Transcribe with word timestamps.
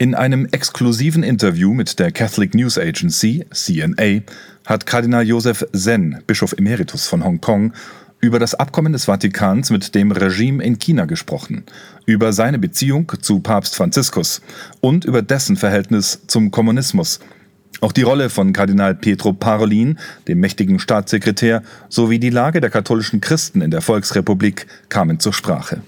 In 0.00 0.14
einem 0.14 0.46
exklusiven 0.52 1.24
Interview 1.24 1.74
mit 1.74 1.98
der 1.98 2.12
Catholic 2.12 2.54
News 2.54 2.78
Agency, 2.78 3.44
CNA, 3.52 4.22
hat 4.64 4.86
Kardinal 4.86 5.26
Joseph 5.26 5.66
Zen, 5.72 6.22
Bischof 6.24 6.52
Emeritus 6.52 7.08
von 7.08 7.24
Hongkong, 7.24 7.72
über 8.20 8.38
das 8.38 8.54
Abkommen 8.54 8.92
des 8.92 9.06
Vatikans 9.06 9.70
mit 9.70 9.96
dem 9.96 10.12
Regime 10.12 10.62
in 10.62 10.78
China 10.78 11.06
gesprochen, 11.06 11.64
über 12.06 12.32
seine 12.32 12.60
Beziehung 12.60 13.10
zu 13.20 13.40
Papst 13.40 13.74
Franziskus 13.74 14.40
und 14.80 15.04
über 15.04 15.20
dessen 15.20 15.56
Verhältnis 15.56 16.20
zum 16.28 16.52
Kommunismus. 16.52 17.18
Auch 17.80 17.90
die 17.90 18.02
Rolle 18.02 18.30
von 18.30 18.52
Kardinal 18.52 18.94
Pietro 18.94 19.32
Parolin, 19.32 19.98
dem 20.28 20.38
mächtigen 20.38 20.78
Staatssekretär, 20.78 21.64
sowie 21.88 22.20
die 22.20 22.30
Lage 22.30 22.60
der 22.60 22.70
katholischen 22.70 23.20
Christen 23.20 23.62
in 23.62 23.72
der 23.72 23.80
Volksrepublik 23.80 24.68
kamen 24.90 25.18
zur 25.18 25.32
Sprache. 25.32 25.82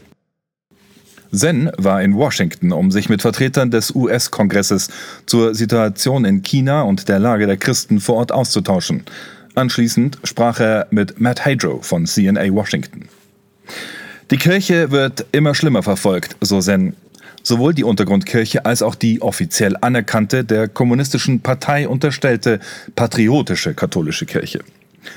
Zen 1.33 1.71
war 1.77 2.03
in 2.03 2.15
Washington, 2.15 2.73
um 2.73 2.91
sich 2.91 3.09
mit 3.09 3.23
Vertretern 3.23 3.71
des 3.71 3.95
US-Kongresses 3.95 4.89
zur 5.27 5.55
Situation 5.55 6.25
in 6.25 6.43
China 6.43 6.83
und 6.83 7.09
der 7.09 7.19
Lage 7.19 7.47
der 7.47 7.57
Christen 7.57 8.01
vor 8.01 8.17
Ort 8.17 8.33
auszutauschen. 8.33 9.05
Anschließend 9.55 10.19
sprach 10.25 10.61
er 10.61 10.87
mit 10.91 11.21
Matt 11.21 11.45
Hadro 11.45 11.81
von 11.83 12.07
CNA 12.07 12.53
Washington. 12.53 13.09
Die 14.31 14.37
Kirche 14.37 14.91
wird 14.91 15.27
immer 15.33 15.55
schlimmer 15.55 15.83
verfolgt, 15.83 16.37
so 16.41 16.61
Zen. 16.61 16.95
Sowohl 17.43 17.73
die 17.73 17.85
Untergrundkirche 17.85 18.67
als 18.67 18.83
auch 18.83 18.95
die 18.95 19.23
offiziell 19.23 19.77
anerkannte, 19.81 20.45
der 20.45 20.69
kommunistischen 20.69 21.41
Partei 21.41 21.89
unterstellte 21.89 22.61
patriotische 22.95 23.73
katholische 23.75 24.27
Kirche. 24.27 24.61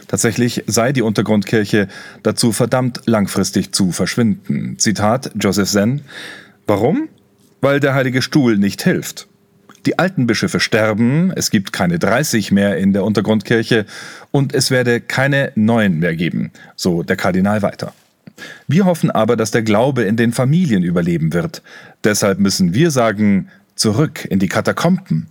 Tatsächlich 0.08 0.64
sei 0.68 0.94
die 0.94 1.02
Untergrundkirche 1.02 1.88
dazu 2.24 2.52
verdammt, 2.52 3.02
langfristig 3.06 3.74
zu 3.74 3.92
verschwinden. 3.92 4.78
Zitat 4.78 5.32
Joseph 5.40 5.70
Zen. 5.70 6.02
Warum? 6.68 7.10
Weil 7.62 7.80
der 7.80 7.94
Heilige 7.94 8.22
Stuhl 8.22 8.58
nicht 8.58 8.84
hilft. 8.84 9.28
Die 9.86 10.00
alten 10.00 10.28
Bischöfe 10.28 10.62
sterben, 10.62 11.34
es 11.36 11.50
gibt 11.50 11.74
keine 11.74 12.00
30 12.00 12.52
mehr 12.52 12.78
in 12.78 12.94
der 12.94 13.04
Untergrundkirche 13.04 13.86
und 14.32 14.54
es 14.54 14.72
werde 14.72 15.02
keine 15.02 15.52
neuen 15.56 16.00
mehr 16.00 16.16
geben, 16.16 16.52
so 16.78 17.04
der 17.04 17.18
Kardinal 17.18 17.62
weiter. 17.62 17.94
Wir 18.68 18.86
hoffen 18.86 19.12
aber, 19.12 19.36
dass 19.36 19.52
der 19.52 19.62
Glaube 19.62 20.04
in 20.04 20.16
den 20.16 20.32
Familien 20.32 20.84
überleben 20.84 21.34
wird. 21.34 21.62
Deshalb 22.04 22.40
müssen 22.40 22.74
wir 22.74 22.92
sagen, 22.92 23.50
zurück 23.76 24.26
in 24.26 24.40
die 24.40 24.48
Katakomben. 24.48 25.28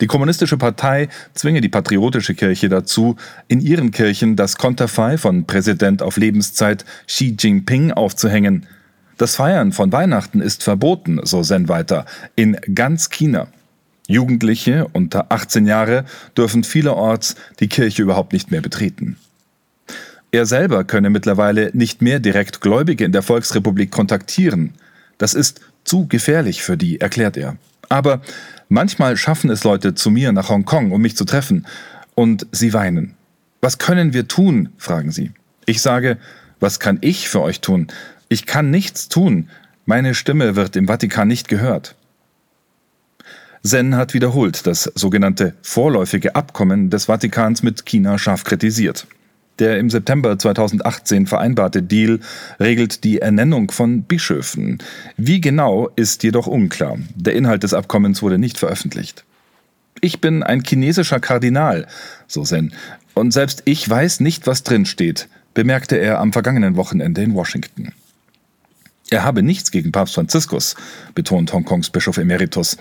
Die 0.00 0.06
kommunistische 0.06 0.56
Partei 0.56 1.08
zwinge 1.34 1.60
die 1.60 1.68
patriotische 1.68 2.34
Kirche 2.34 2.68
dazu, 2.68 3.16
in 3.46 3.60
ihren 3.60 3.90
Kirchen 3.92 4.34
das 4.36 4.56
Konterfei 4.56 5.18
von 5.18 5.46
Präsident 5.46 6.02
auf 6.02 6.16
Lebenszeit 6.16 6.84
Xi 7.06 7.36
Jinping 7.38 7.92
aufzuhängen. 7.92 8.66
Das 9.16 9.36
Feiern 9.36 9.72
von 9.72 9.92
Weihnachten 9.92 10.40
ist 10.40 10.64
verboten, 10.64 11.20
so 11.22 11.42
Zen 11.42 11.68
weiter, 11.68 12.06
in 12.34 12.58
ganz 12.74 13.10
China. 13.10 13.46
Jugendliche 14.08 14.88
unter 14.92 15.30
18 15.30 15.66
Jahre 15.66 16.04
dürfen 16.36 16.64
vielerorts 16.64 17.36
die 17.60 17.68
Kirche 17.68 18.02
überhaupt 18.02 18.32
nicht 18.32 18.50
mehr 18.50 18.60
betreten. 18.60 19.16
Er 20.32 20.46
selber 20.46 20.82
könne 20.82 21.10
mittlerweile 21.10 21.70
nicht 21.74 22.02
mehr 22.02 22.18
direkt 22.18 22.60
Gläubige 22.60 23.04
in 23.04 23.12
der 23.12 23.22
Volksrepublik 23.22 23.92
kontaktieren. 23.92 24.74
Das 25.16 25.32
ist 25.32 25.60
zu 25.84 26.06
gefährlich 26.06 26.62
für 26.62 26.76
die, 26.76 27.00
erklärt 27.00 27.36
er. 27.36 27.56
Aber 27.88 28.20
manchmal 28.68 29.16
schaffen 29.16 29.50
es 29.50 29.64
Leute 29.64 29.94
zu 29.94 30.10
mir 30.10 30.32
nach 30.32 30.48
Hongkong, 30.48 30.92
um 30.92 31.00
mich 31.00 31.16
zu 31.16 31.24
treffen, 31.24 31.66
und 32.14 32.46
sie 32.52 32.72
weinen. 32.72 33.14
Was 33.60 33.78
können 33.78 34.12
wir 34.12 34.28
tun? 34.28 34.70
fragen 34.78 35.10
sie. 35.10 35.32
Ich 35.66 35.82
sage, 35.82 36.18
was 36.60 36.80
kann 36.80 36.98
ich 37.00 37.28
für 37.28 37.40
euch 37.40 37.60
tun? 37.60 37.88
Ich 38.28 38.46
kann 38.46 38.70
nichts 38.70 39.08
tun. 39.08 39.48
Meine 39.86 40.14
Stimme 40.14 40.56
wird 40.56 40.76
im 40.76 40.86
Vatikan 40.86 41.28
nicht 41.28 41.48
gehört. 41.48 41.94
Zen 43.62 43.96
hat 43.96 44.12
wiederholt 44.12 44.66
das 44.66 44.90
sogenannte 44.94 45.54
vorläufige 45.62 46.34
Abkommen 46.34 46.90
des 46.90 47.06
Vatikans 47.06 47.62
mit 47.62 47.86
China 47.86 48.18
scharf 48.18 48.44
kritisiert. 48.44 49.06
Der 49.58 49.78
im 49.78 49.88
September 49.88 50.38
2018 50.38 51.26
vereinbarte 51.26 51.82
Deal 51.82 52.18
regelt 52.58 53.04
die 53.04 53.20
Ernennung 53.20 53.70
von 53.70 54.02
Bischöfen. 54.02 54.78
Wie 55.16 55.40
genau 55.40 55.90
ist 55.94 56.22
jedoch 56.24 56.46
unklar. 56.46 56.98
Der 57.14 57.34
Inhalt 57.34 57.62
des 57.62 57.74
Abkommens 57.74 58.22
wurde 58.22 58.38
nicht 58.38 58.58
veröffentlicht. 58.58 59.24
Ich 60.00 60.20
bin 60.20 60.42
ein 60.42 60.62
chinesischer 60.64 61.20
Kardinal, 61.20 61.86
so 62.26 62.42
Zen, 62.42 62.72
und 63.14 63.30
selbst 63.30 63.62
ich 63.64 63.88
weiß 63.88 64.20
nicht, 64.20 64.46
was 64.46 64.64
drin 64.64 64.86
steht, 64.86 65.28
bemerkte 65.54 65.96
er 65.96 66.20
am 66.20 66.32
vergangenen 66.32 66.76
Wochenende 66.76 67.22
in 67.22 67.34
Washington. 67.34 67.92
Er 69.10 69.22
habe 69.22 69.42
nichts 69.42 69.70
gegen 69.70 69.92
Papst 69.92 70.14
Franziskus, 70.14 70.74
betont 71.14 71.52
Hongkongs 71.52 71.90
Bischof 71.90 72.18
Emeritus. 72.18 72.76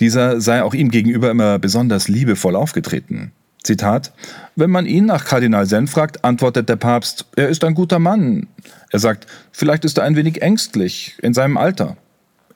Dieser 0.00 0.40
sei 0.40 0.62
auch 0.62 0.74
ihm 0.74 0.90
gegenüber 0.90 1.30
immer 1.30 1.58
besonders 1.58 2.08
liebevoll 2.08 2.56
aufgetreten. 2.56 3.32
Zitat, 3.68 4.12
wenn 4.56 4.70
man 4.70 4.86
ihn 4.86 5.04
nach 5.04 5.26
Kardinal 5.26 5.66
Zen 5.66 5.88
fragt, 5.88 6.24
antwortet 6.24 6.70
der 6.70 6.76
Papst, 6.76 7.26
er 7.36 7.50
ist 7.50 7.62
ein 7.64 7.74
guter 7.74 7.98
Mann. 7.98 8.46
Er 8.90 8.98
sagt, 8.98 9.26
vielleicht 9.52 9.84
ist 9.84 9.98
er 9.98 10.04
ein 10.04 10.16
wenig 10.16 10.40
ängstlich 10.40 11.16
in 11.20 11.34
seinem 11.34 11.58
Alter. 11.58 11.98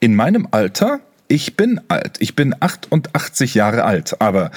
In 0.00 0.14
meinem 0.14 0.48
Alter? 0.50 1.00
Ich 1.28 1.54
bin 1.54 1.80
alt. 1.88 2.16
Ich 2.18 2.34
bin 2.34 2.54
88 2.58 3.54
Jahre 3.54 3.84
alt. 3.84 4.20
Aber 4.22 4.50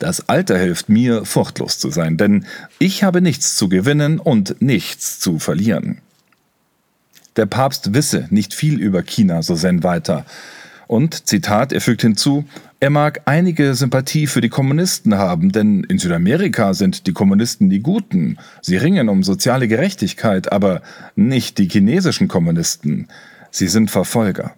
das 0.00 0.28
Alter 0.28 0.58
hilft 0.58 0.88
mir, 0.88 1.24
furchtlos 1.24 1.78
zu 1.78 1.90
sein, 1.90 2.16
denn 2.16 2.44
ich 2.80 3.04
habe 3.04 3.20
nichts 3.20 3.54
zu 3.54 3.68
gewinnen 3.68 4.18
und 4.18 4.60
nichts 4.60 5.20
zu 5.20 5.38
verlieren. 5.38 5.98
Der 7.36 7.46
Papst 7.46 7.94
wisse 7.94 8.26
nicht 8.30 8.52
viel 8.52 8.80
über 8.80 9.02
China, 9.02 9.42
so 9.42 9.54
Zen 9.54 9.84
weiter. 9.84 10.26
Und, 10.90 11.28
Zitat, 11.28 11.72
er 11.72 11.80
fügt 11.80 12.02
hinzu, 12.02 12.46
er 12.80 12.90
mag 12.90 13.20
einige 13.24 13.74
Sympathie 13.74 14.26
für 14.26 14.40
die 14.40 14.48
Kommunisten 14.48 15.14
haben, 15.14 15.52
denn 15.52 15.84
in 15.84 15.98
Südamerika 15.98 16.74
sind 16.74 17.06
die 17.06 17.12
Kommunisten 17.12 17.70
die 17.70 17.78
Guten. 17.78 18.38
Sie 18.60 18.76
ringen 18.76 19.08
um 19.08 19.22
soziale 19.22 19.68
Gerechtigkeit, 19.68 20.50
aber 20.50 20.82
nicht 21.14 21.58
die 21.58 21.68
chinesischen 21.68 22.26
Kommunisten. 22.26 23.06
Sie 23.52 23.68
sind 23.68 23.88
Verfolger. 23.88 24.56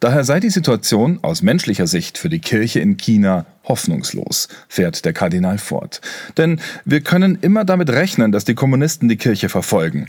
Daher 0.00 0.24
sei 0.24 0.40
die 0.40 0.50
Situation 0.50 1.20
aus 1.22 1.42
menschlicher 1.42 1.86
Sicht 1.86 2.18
für 2.18 2.28
die 2.28 2.40
Kirche 2.40 2.80
in 2.80 2.96
China 2.96 3.46
hoffnungslos, 3.62 4.48
fährt 4.68 5.04
der 5.04 5.12
Kardinal 5.12 5.58
fort. 5.58 6.00
Denn 6.36 6.60
wir 6.84 7.02
können 7.02 7.38
immer 7.40 7.64
damit 7.64 7.90
rechnen, 7.90 8.32
dass 8.32 8.46
die 8.46 8.56
Kommunisten 8.56 9.08
die 9.08 9.16
Kirche 9.16 9.48
verfolgen. 9.48 10.08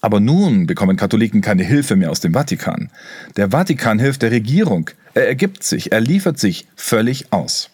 Aber 0.00 0.20
nun 0.20 0.66
bekommen 0.66 0.96
Katholiken 0.96 1.40
keine 1.40 1.62
Hilfe 1.62 1.96
mehr 1.96 2.10
aus 2.10 2.20
dem 2.20 2.32
Vatikan. 2.32 2.90
Der 3.36 3.50
Vatikan 3.50 3.98
hilft 3.98 4.22
der 4.22 4.30
Regierung. 4.30 4.90
Er 5.14 5.28
ergibt 5.28 5.62
sich, 5.62 5.92
er 5.92 6.00
liefert 6.00 6.38
sich 6.38 6.66
völlig 6.74 7.32
aus. 7.32 7.70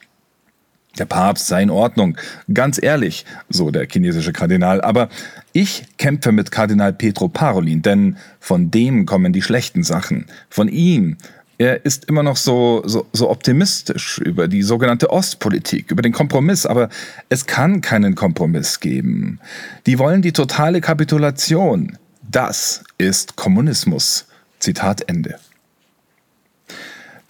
Der 0.99 1.05
Papst 1.05 1.47
sei 1.47 1.63
in 1.63 1.71
Ordnung, 1.71 2.17
ganz 2.53 2.83
ehrlich, 2.83 3.27
so 3.51 3.71
der 3.71 3.87
chinesische 3.87 4.33
Kardinal, 4.33 4.81
aber 4.81 5.09
ich 5.53 5.85
kämpfe 5.99 6.33
mit 6.33 6.51
Kardinal 6.51 6.93
Petro 6.95 7.29
Parolin, 7.29 7.83
denn 7.83 8.17
von 8.41 8.71
dem 8.71 9.05
kommen 9.05 9.33
die 9.33 9.43
schlechten 9.43 9.83
Sachen. 9.83 10.27
Von 10.49 10.69
ihm. 10.69 11.19
Er 11.59 11.87
ist 11.87 12.05
immer 12.07 12.23
noch 12.23 12.37
so, 12.37 12.83
so, 12.85 13.07
so 13.15 13.31
optimistisch 13.31 14.19
über 14.19 14.47
die 14.47 14.63
sogenannte 14.63 15.11
Ostpolitik, 15.11 15.91
über 15.91 16.03
den 16.03 16.13
Kompromiss, 16.13 16.67
aber 16.67 16.91
es 17.31 17.47
kann 17.47 17.81
keinen 17.81 18.15
Kompromiss 18.15 18.81
geben. 18.81 19.41
Die 19.87 19.99
wollen 19.99 20.21
die 20.21 20.33
totale 20.33 20.83
Kapitulation. 20.83 21.97
Das 22.31 22.83
ist 22.99 23.37
Kommunismus. 23.37 24.27
Zitat 24.59 25.09
Ende. 25.09 25.39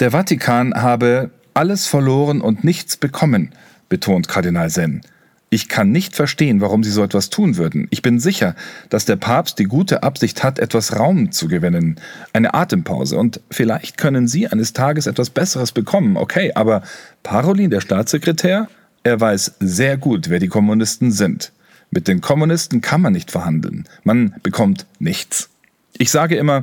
Der 0.01 0.11
Vatikan 0.11 0.75
habe 0.75 1.31
alles 1.55 1.87
verloren 1.87 2.41
und 2.41 2.65
nichts 2.65 2.97
bekommen, 2.97 3.53
betont 3.89 4.29
Kardinal 4.29 4.71
Zen. 4.71 5.03
Ich 5.49 5.69
kann 5.69 5.91
nicht 5.91 6.17
verstehen, 6.17 6.61
warum 6.61 6.83
sie 6.83 6.91
so 6.91 7.03
etwas 7.03 7.31
tun 7.31 7.57
würden. 7.57 7.87
Ich 7.91 8.03
bin 8.03 8.19
sicher, 8.19 8.57
dass 8.89 9.05
der 9.05 9.17
Papst 9.17 9.59
die 9.59 9.65
gute 9.65 10.03
Absicht 10.03 10.43
hat, 10.43 10.59
etwas 10.59 10.99
Raum 10.99 11.31
zu 11.31 11.47
gewinnen, 11.47 12.01
eine 12.33 12.55
Atempause, 12.55 13.17
und 13.17 13.41
vielleicht 13.51 13.97
können 13.97 14.27
Sie 14.27 14.49
eines 14.49 14.73
Tages 14.73 15.07
etwas 15.07 15.31
Besseres 15.31 15.73
bekommen, 15.73 16.17
okay, 16.17 16.53
aber 16.55 16.83
Parolin, 17.23 17.71
der 17.71 17.81
Staatssekretär, 17.81 18.69
er 19.05 19.21
weiß 19.21 19.55
sehr 19.61 19.97
gut, 19.97 20.31
wer 20.31 20.41
die 20.41 20.49
Kommunisten 20.49 21.13
sind. 21.13 21.53
Mit 21.97 22.09
den 22.09 22.21
Kommunisten 22.21 22.83
kann 22.83 23.01
man 23.01 23.15
nicht 23.15 23.31
verhandeln. 23.31 23.89
Man 24.05 24.35
bekommt 24.43 24.85
nichts. 24.99 25.49
Ich 25.97 26.11
sage 26.11 26.37
immer, 26.37 26.63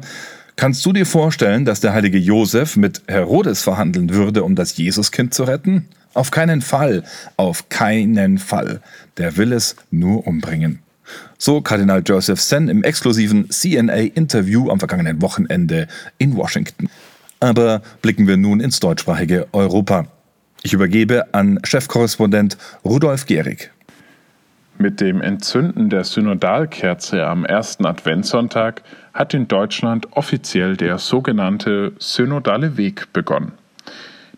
kannst 0.58 0.86
du 0.86 0.94
dir 0.94 1.08
vorstellen, 1.08 1.66
dass 1.66 1.80
der 1.80 1.92
heilige 1.96 2.20
Josef 2.20 2.78
mit 2.78 3.02
Herodes 3.08 3.64
verhandeln 3.64 4.12
würde, 4.14 4.44
um 4.44 4.54
das 4.54 4.78
Jesuskind 4.78 5.34
zu 5.34 5.46
retten? 5.46 5.88
Auf 6.14 6.30
keinen 6.30 6.62
Fall, 6.62 7.04
auf 7.36 7.68
keinen 7.70 8.38
Fall. 8.38 8.82
Der 9.18 9.36
will 9.36 9.54
es 9.54 9.76
nur 9.90 10.28
umbringen. 10.28 10.84
So 11.40 11.62
Kardinal 11.62 12.04
Joseph 12.06 12.40
Sen 12.40 12.70
im 12.70 12.84
exklusiven 12.84 13.50
CNA-Interview 13.50 14.70
am 14.70 14.78
vergangenen 14.78 15.20
Wochenende 15.24 15.88
in 16.20 16.38
Washington. 16.38 16.90
Aber 17.40 17.82
blicken 18.04 18.28
wir 18.28 18.38
nun 18.38 18.60
ins 18.60 18.80
deutschsprachige 18.80 19.48
Europa. 19.52 20.06
Ich 20.62 20.74
übergebe 20.74 21.34
an 21.34 21.60
Chefkorrespondent 21.64 22.56
Rudolf 22.86 23.26
Gehrig. 23.26 23.73
Mit 24.84 25.00
dem 25.00 25.22
Entzünden 25.22 25.90
der 25.90 26.04
Synodalkerze 26.04 27.26
am 27.26 27.46
ersten 27.46 27.86
Adventssonntag 27.86 28.82
hat 29.14 29.34
in 29.34 29.48
Deutschland 29.48 30.12
offiziell 30.12 30.76
der 30.76 30.98
sogenannte 30.98 31.94
Synodale 32.00 32.76
Weg 32.76 33.14
begonnen. 33.14 33.54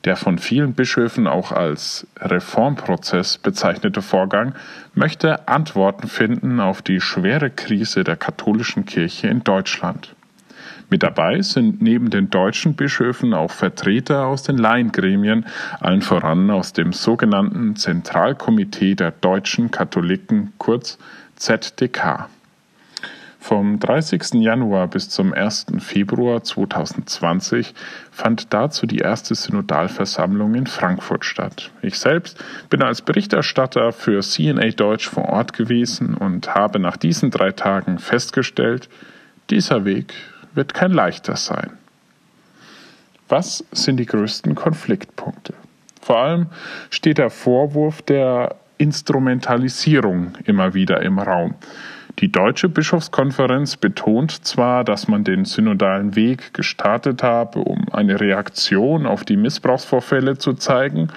Der 0.03 0.15
von 0.15 0.37
vielen 0.37 0.75
Bischöfen 0.75 1.25
auch 1.25 1.51
als 1.51 2.05
Reformprozess 2.19 3.39
bezeichnete 3.39 4.03
Vorgang 4.03 4.53
möchte 4.93 5.47
Antworten 5.47 6.07
finden 6.07 6.59
auf 6.59 6.83
die 6.83 7.01
schwere 7.01 7.49
Krise 7.49 8.03
der 8.03 8.15
katholischen 8.15 8.85
Kirche 8.85 9.27
in 9.27 9.43
Deutschland. 9.43 10.15
Mit 10.89 11.03
dabei 11.03 11.41
sind 11.41 11.81
neben 11.81 12.09
den 12.09 12.29
deutschen 12.29 12.75
Bischöfen 12.75 13.33
auch 13.33 13.51
Vertreter 13.51 14.25
aus 14.27 14.43
den 14.43 14.57
Laiengremien, 14.57 15.45
allen 15.79 16.01
voran 16.01 16.49
aus 16.51 16.73
dem 16.73 16.93
sogenannten 16.93 17.75
Zentralkomitee 17.75 18.95
der 18.95 19.11
deutschen 19.11 19.71
Katholiken, 19.71 20.53
kurz 20.57 20.97
ZDK. 21.35 22.29
Vom 23.45 23.79
30. 23.79 24.41
Januar 24.41 24.87
bis 24.87 25.09
zum 25.09 25.31
1. 25.31 25.67
Februar 25.77 26.43
2020 26.43 27.75
fand 28.09 28.51
dazu 28.51 28.87
die 28.87 28.97
erste 28.97 29.35
Synodalversammlung 29.35 30.55
in 30.55 30.65
Frankfurt 30.65 31.25
statt. 31.25 31.69
Ich 31.83 31.99
selbst 31.99 32.43
bin 32.71 32.81
als 32.81 33.03
Berichterstatter 33.03 33.91
für 33.91 34.21
CNA 34.21 34.69
Deutsch 34.71 35.07
vor 35.07 35.25
Ort 35.25 35.53
gewesen 35.53 36.15
und 36.15 36.55
habe 36.55 36.79
nach 36.79 36.97
diesen 36.97 37.29
drei 37.29 37.51
Tagen 37.51 37.99
festgestellt, 37.99 38.89
dieser 39.51 39.85
Weg 39.85 40.15
wird 40.55 40.73
kein 40.73 40.91
leichter 40.91 41.35
sein. 41.35 41.71
Was 43.27 43.63
sind 43.71 43.97
die 43.97 44.05
größten 44.05 44.55
Konfliktpunkte? 44.55 45.53
Vor 46.01 46.19
allem 46.19 46.47
steht 46.89 47.17
der 47.17 47.29
Vorwurf 47.29 48.01
der 48.01 48.55
Instrumentalisierung 48.77 50.33
immer 50.45 50.73
wieder 50.73 51.01
im 51.01 51.17
Raum. 51.17 51.55
Die 52.19 52.31
Deutsche 52.31 52.69
Bischofskonferenz 52.69 53.75
betont 53.75 54.45
zwar, 54.45 54.83
dass 54.83 55.07
man 55.07 55.23
den 55.23 55.43
synodalen 55.43 56.15
Weg 56.15 56.53
gestartet 56.53 57.23
habe, 57.23 57.59
um 57.59 57.89
eine 57.91 58.19
Reaktion 58.19 59.05
auf 59.05 59.25
die 59.25 59.35
Missbrauchsvorfälle 59.35 60.37
zu 60.37 60.53
zeigen, 60.53 61.09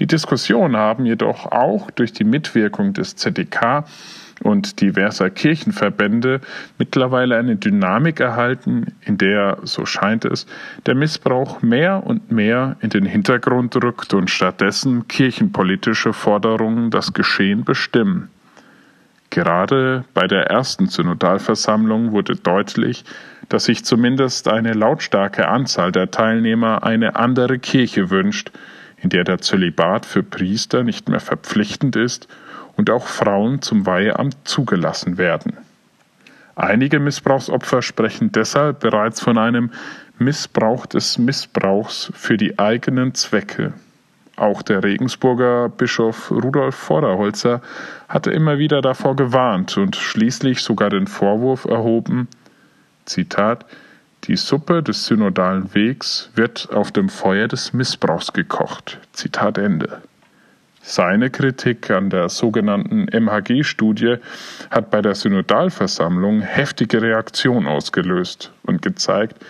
die 0.00 0.06
Diskussionen 0.06 0.76
haben 0.76 1.06
jedoch 1.06 1.46
auch 1.52 1.90
durch 1.92 2.12
die 2.12 2.24
Mitwirkung 2.24 2.94
des 2.94 3.14
ZDK 3.14 3.84
und 4.42 4.80
diverser 4.80 5.30
Kirchenverbände 5.30 6.40
mittlerweile 6.78 7.36
eine 7.36 7.56
Dynamik 7.56 8.20
erhalten, 8.20 8.94
in 9.02 9.18
der, 9.18 9.58
so 9.62 9.86
scheint 9.86 10.24
es, 10.24 10.46
der 10.86 10.94
Missbrauch 10.94 11.62
mehr 11.62 12.04
und 12.04 12.30
mehr 12.30 12.76
in 12.80 12.90
den 12.90 13.06
Hintergrund 13.06 13.76
rückt 13.82 14.14
und 14.14 14.30
stattdessen 14.30 15.08
kirchenpolitische 15.08 16.12
Forderungen 16.12 16.90
das 16.90 17.12
Geschehen 17.12 17.64
bestimmen. 17.64 18.28
Gerade 19.30 20.04
bei 20.14 20.26
der 20.26 20.46
ersten 20.46 20.86
Synodalversammlung 20.86 22.12
wurde 22.12 22.36
deutlich, 22.36 23.04
dass 23.48 23.64
sich 23.64 23.84
zumindest 23.84 24.48
eine 24.48 24.72
lautstarke 24.72 25.48
Anzahl 25.48 25.90
der 25.90 26.10
Teilnehmer 26.10 26.84
eine 26.84 27.16
andere 27.16 27.58
Kirche 27.58 28.10
wünscht, 28.10 28.52
in 28.96 29.10
der 29.10 29.24
der 29.24 29.38
Zölibat 29.38 30.06
für 30.06 30.22
Priester 30.22 30.82
nicht 30.82 31.08
mehr 31.08 31.20
verpflichtend 31.20 31.96
ist 31.96 32.28
und 32.76 32.90
auch 32.90 33.06
Frauen 33.06 33.62
zum 33.62 33.86
Weiheamt 33.86 34.36
zugelassen 34.44 35.18
werden. 35.18 35.56
Einige 36.56 37.00
Missbrauchsopfer 37.00 37.82
sprechen 37.82 38.30
deshalb 38.30 38.80
bereits 38.80 39.20
von 39.20 39.38
einem 39.38 39.72
Missbrauch 40.18 40.86
des 40.86 41.18
Missbrauchs 41.18 42.12
für 42.14 42.36
die 42.36 42.58
eigenen 42.58 43.14
Zwecke. 43.14 43.72
Auch 44.36 44.62
der 44.62 44.82
Regensburger 44.82 45.68
Bischof 45.68 46.30
Rudolf 46.30 46.74
Vorderholzer 46.74 47.60
hatte 48.08 48.30
immer 48.30 48.58
wieder 48.58 48.82
davor 48.82 49.16
gewarnt 49.16 49.76
und 49.76 49.96
schließlich 49.96 50.60
sogar 50.60 50.90
den 50.90 51.06
Vorwurf 51.06 51.64
erhoben, 51.64 52.28
Zitat, 53.04 53.66
die 54.24 54.36
Suppe 54.36 54.82
des 54.82 55.06
synodalen 55.06 55.74
Wegs 55.74 56.30
wird 56.34 56.70
auf 56.72 56.90
dem 56.90 57.10
Feuer 57.10 57.46
des 57.46 57.72
Missbrauchs 57.72 58.32
gekocht. 58.32 58.98
Zitat 59.12 59.58
Ende. 59.58 60.00
Seine 60.86 61.30
Kritik 61.30 61.90
an 61.90 62.10
der 62.10 62.28
sogenannten 62.28 63.06
MHG-Studie 63.10 64.16
hat 64.70 64.90
bei 64.90 65.00
der 65.00 65.14
Synodalversammlung 65.14 66.42
heftige 66.42 67.00
Reaktion 67.00 67.66
ausgelöst 67.66 68.52
und 68.64 68.82
gezeigt, 68.82 69.42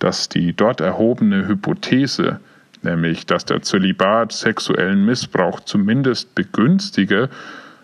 dass 0.00 0.28
die 0.28 0.52
dort 0.52 0.80
erhobene 0.80 1.46
Hypothese, 1.46 2.40
nämlich 2.82 3.24
dass 3.24 3.44
der 3.44 3.62
Zölibat 3.62 4.32
sexuellen 4.32 5.06
Missbrauch 5.06 5.60
zumindest 5.60 6.34
begünstige, 6.34 7.28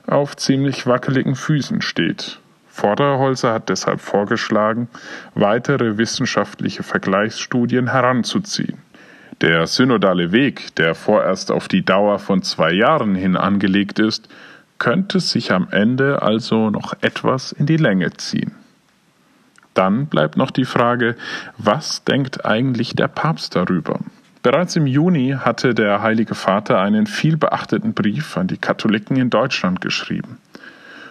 auf 0.09 0.37
ziemlich 0.37 0.89
wackeligen 0.89 1.37
Füßen 1.37 1.83
steht. 1.83 2.41
Vorderholzer 2.67 3.53
hat 3.53 3.69
deshalb 3.69 4.01
vorgeschlagen, 4.01 4.89
weitere 5.37 5.97
wissenschaftliche 5.97 6.83
Vergleichsstudien 6.83 7.93
heranzuziehen. 7.93 8.79
Der 9.43 9.67
synodale 9.67 10.33
Weg, 10.33 10.75
der 10.77 10.95
vorerst 10.95 11.51
auf 11.53 11.69
die 11.69 11.85
Dauer 11.85 12.19
von 12.19 12.43
zwei 12.43 12.73
Jahren 12.73 13.15
hin 13.15 13.37
angelegt 13.37 13.99
ist, 13.99 14.29
könnte 14.79 15.21
sich 15.21 15.53
am 15.53 15.69
Ende 15.71 16.23
also 16.23 16.71
noch 16.71 16.95
etwas 17.03 17.53
in 17.53 17.67
die 17.67 17.77
Länge 17.77 18.13
ziehen. 18.15 18.55
Dann 19.75 20.07
bleibt 20.07 20.39
noch 20.39 20.51
die 20.51 20.65
Frage, 20.65 21.17
was 21.59 22.03
denkt 22.05 22.47
eigentlich 22.47 22.95
der 22.95 23.09
Papst 23.09 23.55
darüber? 23.57 24.01
Bereits 24.43 24.75
im 24.77 24.87
Juni 24.87 25.37
hatte 25.39 25.75
der 25.75 26.01
Heilige 26.01 26.35
Vater 26.35 26.81
einen 26.81 27.07
vielbeachteten 27.07 27.93
Brief 27.93 28.39
an 28.39 28.47
die 28.47 28.57
Katholiken 28.57 29.17
in 29.17 29.29
Deutschland 29.29 29.83
geschrieben. 29.83 30.39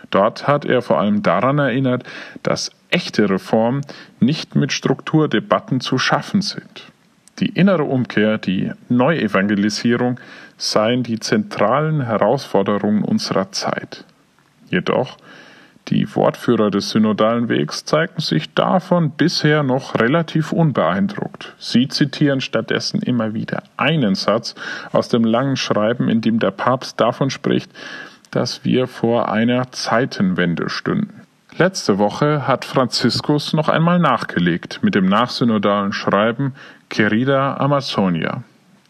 Dort 0.09 0.47
hat 0.47 0.65
er 0.65 0.81
vor 0.81 0.99
allem 0.99 1.21
daran 1.21 1.59
erinnert, 1.59 2.03
dass 2.41 2.71
echte 2.89 3.29
Reformen 3.29 3.81
nicht 4.19 4.55
mit 4.55 4.71
Strukturdebatten 4.71 5.79
zu 5.79 5.99
schaffen 5.99 6.41
sind. 6.41 6.91
Die 7.39 7.49
innere 7.49 7.83
Umkehr, 7.83 8.37
die 8.37 8.71
Neuevangelisierung 8.87 10.19
seien 10.57 11.03
die 11.03 11.19
zentralen 11.19 12.01
Herausforderungen 12.01 13.03
unserer 13.03 13.51
Zeit. 13.51 14.05
Jedoch, 14.69 15.17
die 15.89 16.15
Wortführer 16.15 16.71
des 16.71 16.89
synodalen 16.89 17.47
Wegs 17.47 17.85
zeigten 17.85 18.21
sich 18.21 18.53
davon 18.53 19.11
bisher 19.11 19.61
noch 19.61 19.99
relativ 19.99 20.51
unbeeindruckt. 20.51 21.53
Sie 21.59 21.87
zitieren 21.87 22.41
stattdessen 22.41 23.01
immer 23.01 23.33
wieder 23.33 23.63
einen 23.77 24.15
Satz 24.15 24.55
aus 24.93 25.09
dem 25.09 25.23
langen 25.23 25.57
Schreiben, 25.57 26.09
in 26.09 26.21
dem 26.21 26.39
der 26.39 26.51
Papst 26.51 26.99
davon 26.99 27.29
spricht, 27.29 27.69
dass 28.31 28.65
wir 28.65 28.87
vor 28.87 29.31
einer 29.31 29.71
Zeitenwende 29.71 30.69
stünden. 30.69 31.21
Letzte 31.57 31.99
Woche 31.99 32.47
hat 32.47 32.65
Franziskus 32.65 33.53
noch 33.53 33.69
einmal 33.69 33.97
nachgelegt 33.99 34.79
mit 34.81 34.93
dem 34.93 35.05
nachsynodalen 35.05 35.93
Schreiben 35.93 36.53
Querida 36.89 37.57
Amazonia. 37.57 38.43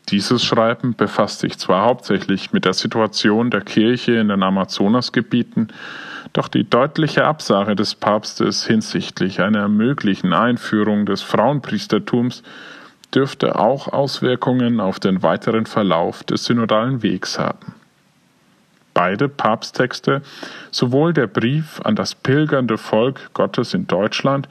Dieses 0.09 0.43
Schreiben 0.43 0.95
befasst 0.95 1.39
sich 1.39 1.57
zwar 1.57 1.85
hauptsächlich 1.85 2.53
mit 2.53 2.65
der 2.65 2.73
Situation 2.73 3.49
der 3.49 3.61
Kirche 3.61 4.13
in 4.13 4.27
den 4.27 4.43
Amazonasgebieten, 4.43 5.69
doch 6.33 6.47
die 6.47 6.69
deutliche 6.69 7.25
Absage 7.25 7.75
des 7.75 7.95
Papstes 7.95 8.65
hinsichtlich 8.65 9.41
einer 9.41 9.67
möglichen 9.67 10.33
Einführung 10.33 11.05
des 11.05 11.21
Frauenpriestertums 11.21 12.43
dürfte 13.13 13.57
auch 13.57 13.87
Auswirkungen 13.87 14.79
auf 14.79 14.99
den 14.99 15.23
weiteren 15.23 15.65
Verlauf 15.65 16.23
des 16.23 16.45
synodalen 16.45 17.01
Wegs 17.01 17.39
haben 17.39 17.75
beide 18.95 19.29
Papsttexte, 19.29 20.23
sowohl 20.71 21.13
der 21.13 21.27
Brief 21.27 21.79
an 21.83 21.95
das 21.95 22.15
pilgernde 22.15 22.79
Volk 22.79 23.29
Gottes 23.35 23.75
in 23.75 23.85
Deutschland, 23.85 24.49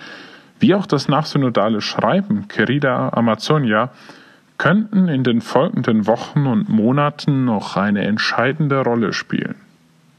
wie 0.61 0.75
auch 0.75 0.87
das 0.87 1.08
nachsynodale 1.08 1.80
Schreiben 1.80 2.49
Querida 2.49 3.11
Amazonia 3.11 3.90
könnten 4.58 5.08
in 5.08 5.25
den 5.25 5.40
folgenden 5.40 6.06
Wochen 6.06 6.46
und 6.46 6.68
Monaten 6.68 7.44
noch 7.44 7.76
eine 7.76 8.04
entscheidende 8.04 8.82
Rolle 8.82 9.12
spielen. 9.12 9.56